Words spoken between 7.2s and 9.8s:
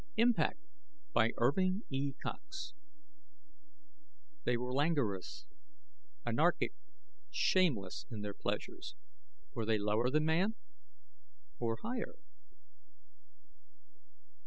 shameless in their pleasures... were they